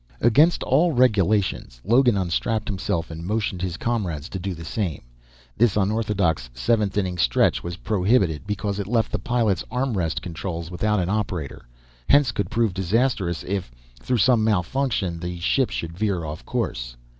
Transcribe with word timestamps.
Against 0.19 0.63
all 0.63 0.93
regulations, 0.93 1.79
Logan 1.85 2.17
unstrapped 2.17 2.67
himself 2.67 3.11
and 3.11 3.23
motioned 3.23 3.61
his 3.61 3.77
comrades 3.77 4.29
to 4.29 4.39
do 4.39 4.55
the 4.55 4.65
same. 4.65 5.03
This 5.55 5.77
unorthodox 5.77 6.49
seventh 6.55 6.97
inning 6.97 7.19
stretch 7.19 7.63
was 7.63 7.77
prohibited 7.77 8.47
because 8.47 8.79
it 8.79 8.87
left 8.87 9.11
the 9.11 9.19
pilot's 9.19 9.63
arm 9.69 9.95
rest 9.95 10.23
controls 10.23 10.71
without 10.71 10.99
an 10.99 11.09
operator, 11.09 11.67
hence 12.09 12.31
could 12.31 12.49
prove 12.49 12.73
disastrous 12.73 13.43
if, 13.43 13.71
through 13.99 14.17
some 14.17 14.43
malfunction, 14.43 15.19
the 15.19 15.39
ship 15.39 15.69
should 15.69 15.95
veer 15.95 16.25
off 16.25 16.43
course. 16.47 16.97